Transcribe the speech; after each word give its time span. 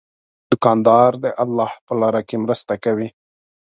دوکاندار 0.49 1.11
د 1.23 1.25
الله 1.43 1.71
په 1.85 1.93
لاره 2.01 2.21
کې 2.27 2.35
مرسته 2.43 2.73
کوي. 2.83 3.09